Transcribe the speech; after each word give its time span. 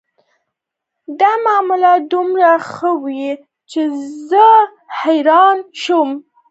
دا 1.19 1.31
معامله 1.45 1.91
دومره 2.11 2.49
ښه 2.69 2.89
وه 3.03 3.31
چې 3.71 3.81
زه 4.29 4.47
حیرانه 5.01 5.65
شوم 5.81 6.09